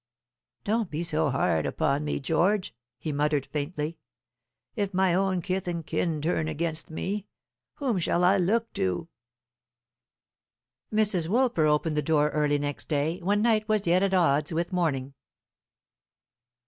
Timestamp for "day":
12.89-13.19